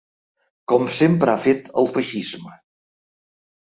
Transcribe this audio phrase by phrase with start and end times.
[0.73, 2.61] Com sempre ha fet el feixisme.